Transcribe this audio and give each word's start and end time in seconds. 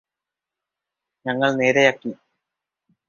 ഞങ്ങള് 1.25 1.59
നേരെയാക്കി 1.59 2.11